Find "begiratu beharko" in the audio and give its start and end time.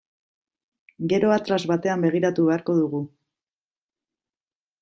2.07-2.77